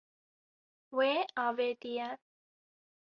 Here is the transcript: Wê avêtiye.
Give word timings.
Wê 0.97 1.11
avêtiye. 1.45 2.09